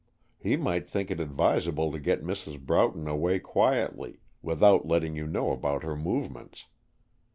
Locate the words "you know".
5.15-5.51